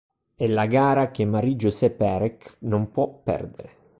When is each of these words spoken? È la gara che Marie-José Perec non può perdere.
È 0.33 0.47
la 0.47 0.65
gara 0.65 1.11
che 1.11 1.25
Marie-José 1.25 1.91
Perec 1.91 2.55
non 2.61 2.89
può 2.89 3.19
perdere. 3.23 3.71